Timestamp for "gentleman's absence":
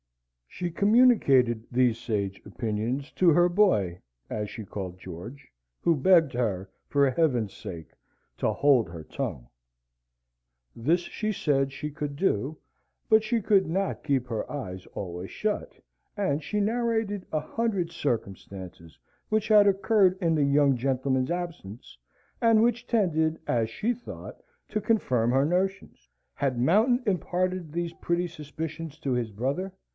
20.75-21.97